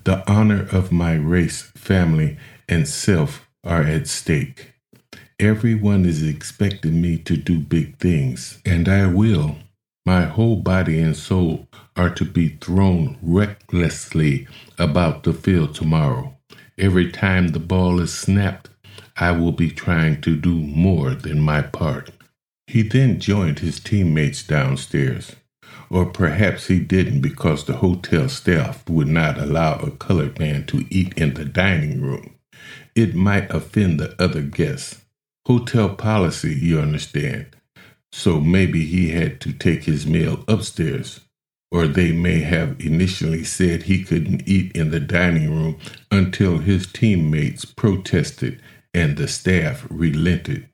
The 0.04 0.28
honor 0.30 0.66
of 0.72 0.90
my 0.90 1.14
race, 1.14 1.62
family, 1.76 2.38
and 2.68 2.88
self 2.88 3.46
are 3.62 3.82
at 3.82 4.08
stake. 4.08 4.72
Everyone 5.38 6.04
is 6.04 6.22
expecting 6.24 7.00
me 7.00 7.18
to 7.18 7.36
do 7.36 7.58
big 7.58 7.98
things, 7.98 8.60
and 8.64 8.88
I 8.88 9.06
will. 9.06 9.56
My 10.04 10.22
whole 10.22 10.56
body 10.56 11.00
and 11.00 11.16
soul 11.16 11.68
are 11.94 12.10
to 12.10 12.24
be 12.24 12.48
thrown 12.60 13.18
recklessly 13.22 14.48
about 14.76 15.22
the 15.22 15.32
field 15.32 15.74
tomorrow. 15.74 16.36
Every 16.76 17.12
time 17.12 17.48
the 17.48 17.60
ball 17.60 18.00
is 18.00 18.12
snapped, 18.12 18.68
I 19.16 19.30
will 19.32 19.52
be 19.52 19.70
trying 19.70 20.20
to 20.22 20.36
do 20.36 20.54
more 20.54 21.14
than 21.14 21.40
my 21.40 21.62
part. 21.62 22.10
He 22.66 22.82
then 22.82 23.20
joined 23.20 23.60
his 23.60 23.78
teammates 23.78 24.42
downstairs. 24.42 25.36
Or 25.88 26.06
perhaps 26.06 26.66
he 26.66 26.80
didn't 26.80 27.20
because 27.20 27.64
the 27.64 27.76
hotel 27.76 28.28
staff 28.28 28.88
would 28.88 29.08
not 29.08 29.38
allow 29.38 29.76
a 29.76 29.90
colored 29.90 30.38
man 30.38 30.64
to 30.66 30.86
eat 30.90 31.12
in 31.16 31.34
the 31.34 31.44
dining 31.44 32.00
room. 32.00 32.34
It 32.96 33.14
might 33.14 33.50
offend 33.50 34.00
the 34.00 34.20
other 34.20 34.42
guests. 34.42 35.02
Hotel 35.46 35.90
policy, 35.94 36.54
you 36.54 36.80
understand. 36.80 37.54
So 38.12 38.40
maybe 38.40 38.84
he 38.84 39.10
had 39.10 39.40
to 39.42 39.52
take 39.52 39.84
his 39.84 40.06
meal 40.06 40.44
upstairs. 40.48 41.20
Or 41.70 41.86
they 41.86 42.12
may 42.12 42.40
have 42.40 42.80
initially 42.80 43.44
said 43.44 43.84
he 43.84 44.04
couldn't 44.04 44.46
eat 44.46 44.72
in 44.76 44.90
the 44.90 45.00
dining 45.00 45.54
room 45.54 45.78
until 46.10 46.58
his 46.58 46.86
teammates 46.86 47.64
protested 47.64 48.60
and 48.94 49.16
the 49.16 49.28
staff 49.28 49.86
relented 49.90 50.68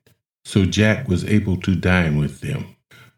so 0.45 0.65
Jack 0.65 1.07
was 1.07 1.25
able 1.25 1.57
to 1.57 1.75
dine 1.75 2.17
with 2.17 2.41
them. 2.41 2.75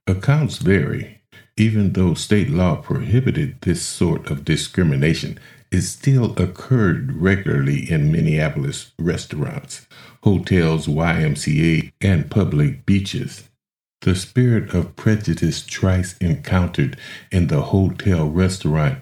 Accounts 0.08 0.58
vary. 0.58 1.22
Even 1.58 1.94
though 1.94 2.14
state 2.14 2.50
law 2.50 2.76
prohibited 2.78 3.62
this 3.62 3.82
sort 3.82 4.30
of 4.30 4.46
discrimination, 4.46 5.40
it 5.72 5.84
still 5.84 6.34
occurred 6.38 7.14
regularly 7.14 7.90
in 7.90 8.12
Minneapolis 8.12 8.92
restaurants, 9.00 9.88
hotels, 10.24 10.88
YMCA, 10.88 11.92
and 12.02 12.30
public 12.32 12.86
beaches. 12.86 13.50
The 14.02 14.16
spirit 14.16 14.74
of 14.74 14.96
prejudice 14.96 15.64
Trice 15.64 16.18
encountered 16.18 16.98
in 17.32 17.48
the 17.48 17.62
hotel 17.62 18.28
restaurant, 18.30 19.00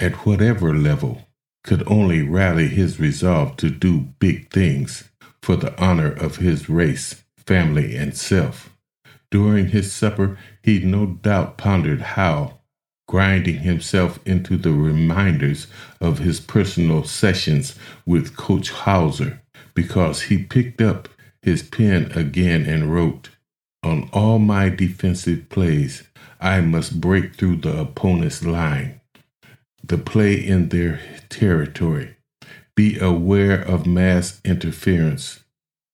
at 0.00 0.26
whatever 0.26 0.74
level, 0.74 1.28
could 1.64 1.82
only 1.86 2.22
rally 2.22 2.68
his 2.68 2.98
resolve 2.98 3.56
to 3.58 3.70
do 3.70 4.12
big 4.18 4.50
things 4.50 5.08
for 5.42 5.56
the 5.56 5.78
honor 5.80 6.10
of 6.12 6.36
his 6.36 6.68
race 6.68 7.22
family, 7.48 7.96
and 7.96 8.14
self. 8.14 8.76
During 9.30 9.68
his 9.68 9.90
supper, 9.90 10.38
he 10.62 10.80
no 10.80 11.06
doubt 11.06 11.56
pondered 11.56 12.02
how, 12.02 12.60
grinding 13.06 13.60
himself 13.60 14.20
into 14.26 14.58
the 14.58 14.72
reminders 14.72 15.66
of 15.98 16.18
his 16.18 16.40
personal 16.40 17.04
sessions 17.04 17.74
with 18.04 18.36
Coach 18.36 18.70
Hauser, 18.70 19.40
because 19.72 20.24
he 20.24 20.42
picked 20.42 20.82
up 20.82 21.08
his 21.40 21.62
pen 21.62 22.12
again 22.12 22.66
and 22.66 22.92
wrote, 22.92 23.30
On 23.88 24.08
all 24.12 24.38
my 24.38 24.68
defensive 24.68 25.48
plays, 25.48 26.04
I 26.40 26.60
must 26.60 27.00
break 27.00 27.34
through 27.34 27.56
the 27.56 27.80
opponent's 27.80 28.44
line, 28.44 29.00
the 29.82 29.98
play 29.98 30.34
in 30.34 30.68
their 30.68 31.00
territory. 31.28 32.16
Be 32.76 32.98
aware 32.98 33.60
of 33.60 33.86
mass 33.86 34.40
interference 34.44 35.40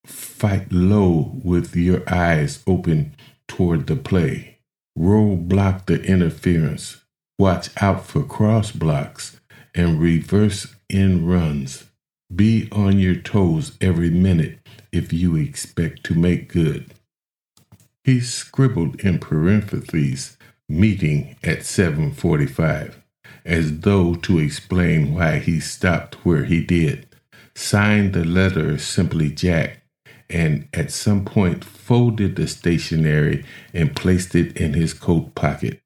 Fight 0.05 0.71
low 0.71 1.41
with 1.43 1.75
your 1.75 2.03
eyes 2.13 2.63
open 2.67 3.15
toward 3.49 3.87
the 3.87 3.97
play. 3.97 4.59
Roll 4.95 5.37
block 5.37 5.87
the 5.87 6.03
interference. 6.03 7.03
Watch 7.39 7.71
out 7.83 8.07
for 8.07 8.23
cross 8.23 8.71
blocks 8.71 9.41
and 9.75 9.99
reverse 9.99 10.75
in 10.91 11.27
runs. 11.27 11.85
Be 12.35 12.69
on 12.71 12.99
your 12.99 13.15
toes 13.15 13.77
every 13.81 14.11
minute 14.11 14.59
if 14.93 15.13
you 15.13 15.37
expect 15.37 16.05
to 16.05 16.15
make 16.15 16.53
good. 16.53 16.93
He 18.05 18.21
scribbled 18.21 19.01
in 19.01 19.19
parentheses, 19.19 20.37
meeting 20.69 21.37
at 21.43 21.65
745, 21.65 23.03
as 23.47 23.81
though 23.81 24.15
to 24.17 24.39
explain 24.39 25.15
why 25.15 25.39
he 25.39 25.59
stopped 25.59 26.17
where 26.17 26.45
he 26.45 26.63
did. 26.63 27.09
Signed 27.55 28.13
the 28.13 28.25
letter 28.25 28.77
simply 28.77 29.31
Jack, 29.31 29.85
and 30.29 30.69
at 30.75 30.91
some 30.91 31.25
point 31.25 31.65
folded 31.65 32.37
the 32.37 32.47
stationery 32.47 33.43
and 33.73 33.97
placed 33.97 34.35
it 34.35 34.55
in 34.59 34.75
his 34.75 34.93
coat 34.93 35.35
pocket. 35.35 35.81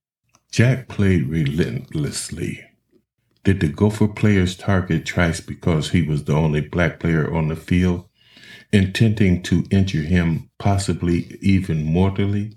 Jack 0.50 0.88
played 0.88 1.28
relentlessly. 1.28 2.64
Did 3.44 3.60
the 3.60 3.68
Gopher 3.68 4.08
players 4.08 4.56
target 4.56 5.06
Trice 5.06 5.40
because 5.40 5.90
he 5.90 6.02
was 6.02 6.24
the 6.24 6.34
only 6.34 6.62
black 6.62 6.98
player 6.98 7.32
on 7.32 7.48
the 7.48 7.56
field, 7.56 8.07
intending 8.72 9.42
to 9.42 9.64
injure 9.70 10.02
him, 10.02 10.50
possibly 10.58 11.38
even 11.40 11.84
mortally? 11.84 12.52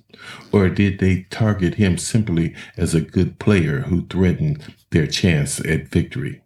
Or 0.51 0.69
did 0.69 0.99
they 0.99 1.23
target 1.29 1.75
him 1.75 1.97
simply 1.97 2.55
as 2.77 2.93
a 2.93 3.01
good 3.01 3.39
player 3.39 3.81
who 3.81 4.05
threatened 4.07 4.75
their 4.89 5.07
chance 5.07 5.59
at 5.59 5.87
victory, 5.87 6.41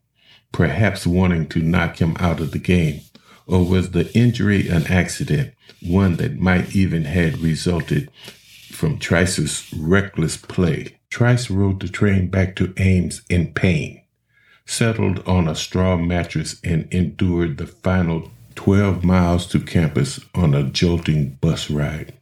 perhaps 0.51 1.07
wanting 1.07 1.47
to 1.49 1.59
knock 1.59 1.99
him 1.99 2.15
out 2.19 2.39
of 2.39 2.51
the 2.51 2.59
game? 2.59 3.01
Or 3.47 3.63
was 3.65 3.91
the 3.91 4.11
injury 4.17 4.67
an 4.67 4.87
accident, 4.87 5.53
one 5.81 6.15
that 6.17 6.39
might 6.39 6.75
even 6.75 7.05
had 7.05 7.39
resulted 7.39 8.09
from 8.71 8.97
Trice's 8.97 9.71
reckless 9.75 10.37
play? 10.37 10.97
Trice 11.09 11.49
rode 11.49 11.79
the 11.79 11.87
train 11.87 12.27
back 12.27 12.55
to 12.57 12.73
Ames 12.77 13.21
in 13.29 13.53
pain, 13.53 14.01
settled 14.65 15.25
on 15.27 15.47
a 15.47 15.55
straw 15.55 15.95
mattress, 15.95 16.59
and 16.63 16.87
endured 16.91 17.57
the 17.57 17.67
final 17.67 18.31
12 18.55 19.03
miles 19.03 19.47
to 19.47 19.59
campus 19.59 20.19
on 20.35 20.53
a 20.55 20.63
jolting 20.63 21.37
bus 21.41 21.69
ride. 21.69 22.13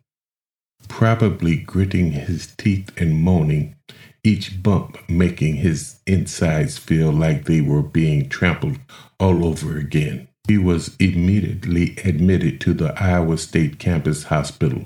probably 0.88 1.58
gritting 1.58 2.12
his 2.14 2.48
teeth 2.58 2.92
and 2.98 3.22
moaning, 3.22 3.76
each 4.24 4.62
bump 4.64 4.98
making 5.10 5.56
his 5.58 6.00
insides 6.08 6.78
feel 6.78 7.12
like 7.12 7.46
they 7.46 7.62
were 7.62 7.82
being 7.84 8.30
trampled 8.30 8.78
all 9.20 9.46
over 9.46 9.78
again. 9.78 10.28
He 10.48 10.58
was 10.58 10.96
immediately 11.00 11.96
admitted 12.04 12.62
to 12.62 12.74
the 12.74 12.94
Iowa 13.02 13.38
State 13.38 13.80
Campus 13.80 14.26
Hospital, 14.26 14.86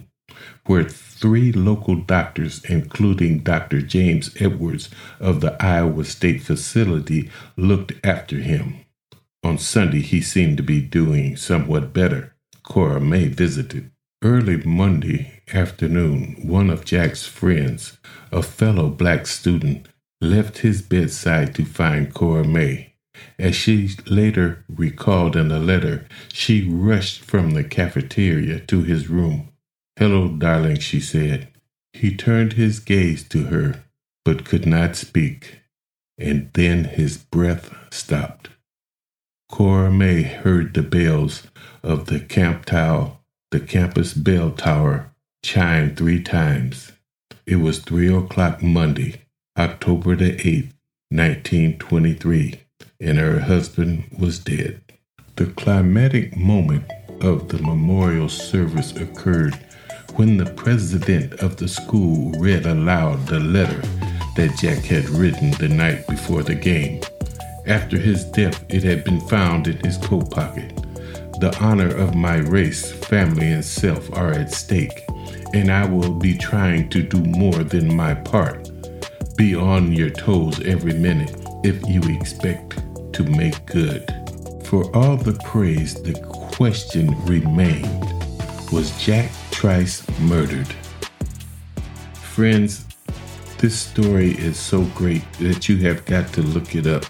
where 0.65 0.83
three 0.85 1.51
local 1.51 1.95
doctors, 1.95 2.63
including 2.65 3.39
Dr. 3.39 3.81
James 3.81 4.35
Edwards 4.39 4.89
of 5.19 5.41
the 5.41 5.61
Iowa 5.63 6.05
State 6.05 6.43
facility, 6.43 7.29
looked 7.57 7.93
after 8.05 8.37
him. 8.37 8.77
On 9.47 9.57
Sunday, 9.57 10.01
he 10.01 10.19
seemed 10.19 10.57
to 10.57 10.63
be 10.63 10.81
doing 10.81 11.37
somewhat 11.37 11.93
better. 11.93 12.35
Cora 12.63 12.99
May 12.99 13.29
visited. 13.29 13.91
Early 14.21 14.57
Monday 14.57 15.41
afternoon, 15.53 16.35
one 16.41 16.69
of 16.69 16.83
Jack's 16.83 17.25
friends, 17.25 17.97
a 18.29 18.43
fellow 18.43 18.89
black 18.89 19.25
student, 19.25 19.87
left 20.19 20.57
his 20.57 20.81
bedside 20.81 21.55
to 21.55 21.63
find 21.63 22.13
Cora 22.13 22.43
May. 22.43 22.95
As 23.39 23.55
she 23.55 23.89
later 24.05 24.65
recalled 24.67 25.37
in 25.37 25.49
a 25.49 25.59
letter, 25.59 26.05
she 26.33 26.69
rushed 26.69 27.21
from 27.21 27.51
the 27.51 27.63
cafeteria 27.63 28.59
to 28.67 28.83
his 28.83 29.07
room. 29.07 29.47
Hello, 29.97 30.27
darling, 30.27 30.79
she 30.79 30.99
said. 30.99 31.47
He 31.93 32.17
turned 32.17 32.53
his 32.53 32.79
gaze 32.79 33.23
to 33.29 33.45
her, 33.45 33.85
but 34.25 34.43
could 34.43 34.65
not 34.65 34.97
speak, 34.97 35.61
and 36.17 36.51
then 36.53 36.83
his 36.83 37.17
breath 37.17 37.73
stopped. 37.91 38.49
Cora 39.49 39.89
May 39.89 40.23
heard 40.23 40.73
the 40.73 40.83
bells 40.83 41.47
of 41.81 42.07
the 42.07 42.19
camp 42.19 42.65
tower, 42.65 43.17
the 43.49 43.61
campus 43.61 44.13
bell 44.13 44.51
tower, 44.51 45.11
chime 45.41 45.95
three 45.95 46.21
times. 46.21 46.91
It 47.45 47.55
was 47.55 47.79
three 47.79 48.13
o'clock 48.13 48.61
Monday, 48.61 49.21
October 49.57 50.15
the 50.17 50.33
8th, 50.33 50.73
1923, 51.09 52.59
and 52.99 53.17
her 53.17 53.39
husband 53.39 54.03
was 54.19 54.37
dead. 54.37 54.81
The 55.37 55.45
climatic 55.45 56.35
moment 56.35 56.83
of 57.21 57.47
the 57.47 57.61
memorial 57.61 58.27
service 58.27 58.95
occurred 58.97 59.55
when 60.15 60.37
the 60.37 60.51
president 60.53 61.33
of 61.35 61.55
the 61.55 61.69
school 61.69 62.31
read 62.39 62.65
aloud 62.65 63.25
the 63.27 63.39
letter 63.39 63.81
that 64.35 64.57
Jack 64.59 64.83
had 64.83 65.07
written 65.09 65.51
the 65.51 65.69
night 65.69 66.05
before 66.07 66.43
the 66.43 66.55
game. 66.55 67.01
After 67.67 67.97
his 67.97 68.23
death, 68.23 68.63
it 68.69 68.83
had 68.83 69.03
been 69.03 69.19
found 69.19 69.67
in 69.67 69.77
his 69.83 69.97
coat 69.97 70.31
pocket. 70.31 70.73
The 71.41 71.53
honor 71.59 71.93
of 71.93 72.15
my 72.15 72.37
race, 72.37 72.93
family, 72.93 73.51
and 73.51 73.63
self 73.63 74.09
are 74.13 74.31
at 74.31 74.53
stake, 74.53 75.03
and 75.53 75.69
I 75.69 75.85
will 75.85 76.13
be 76.13 76.37
trying 76.37 76.87
to 76.91 77.03
do 77.03 77.19
more 77.19 77.65
than 77.65 77.93
my 77.93 78.13
part. 78.13 78.69
Be 79.35 79.53
on 79.53 79.91
your 79.91 80.09
toes 80.09 80.61
every 80.65 80.93
minute 80.93 81.35
if 81.65 81.85
you 81.89 82.01
expect 82.03 82.81
to 83.13 83.23
make 83.23 83.65
good. 83.65 84.05
For 84.63 84.89
all 84.95 85.17
the 85.17 85.37
praise, 85.43 85.93
the 86.01 86.13
question 86.53 87.21
remained 87.25 88.05
was 88.71 88.97
Jack 88.97 89.29
Trice 89.51 90.07
murdered. 90.21 90.73
Friends, 92.13 92.85
this 93.57 93.77
story 93.77 94.31
is 94.31 94.57
so 94.57 94.83
great 94.95 95.25
that 95.33 95.67
you 95.67 95.75
have 95.79 96.05
got 96.05 96.31
to 96.33 96.41
look 96.41 96.73
it 96.73 96.87
up 96.87 97.03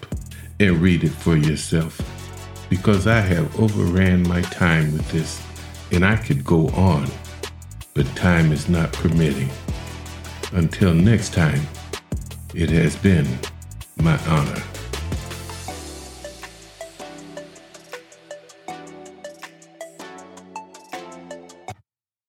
and 0.60 0.80
read 0.80 1.04
it 1.04 1.10
for 1.10 1.36
yourself 1.36 2.00
because 2.68 3.06
I 3.06 3.20
have 3.20 3.58
overran 3.60 4.26
my 4.28 4.42
time 4.42 4.92
with 4.92 5.10
this 5.10 5.42
and 5.92 6.04
I 6.04 6.16
could 6.16 6.44
go 6.44 6.68
on, 6.68 7.08
but 7.94 8.06
time 8.16 8.52
is 8.52 8.68
not 8.68 8.92
permitting. 8.92 9.50
Until 10.52 10.92
next 10.92 11.32
time, 11.32 11.66
it 12.54 12.70
has 12.70 12.96
been 12.96 13.26
my 13.96 14.18
honor. 14.26 14.62